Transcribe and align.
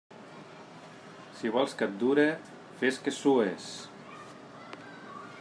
Si 1.41 1.51
vols 1.57 1.75
que 1.81 1.89
et 1.89 1.93
dure, 2.05 2.25
fes 2.81 2.99
que 3.09 3.15
sues. 3.19 3.69